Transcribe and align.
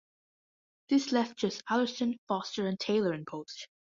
This 0.89 1.11
left 1.11 1.37
just 1.37 1.61
Allerston, 1.69 2.17
Foster 2.27 2.67
and 2.67 2.79
Taylor 2.79 3.13
in 3.13 3.23
post. 3.23 3.67